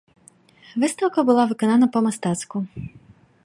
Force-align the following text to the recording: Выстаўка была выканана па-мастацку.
Выстаўка 0.83 1.19
была 1.29 1.43
выканана 1.51 1.91
па-мастацку. 1.97 2.57